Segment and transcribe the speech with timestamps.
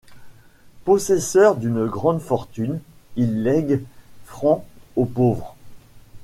[0.83, 2.79] Possesseur d'une grande fortune,
[3.17, 3.83] il légue
[4.25, 5.55] francs aux pauvres.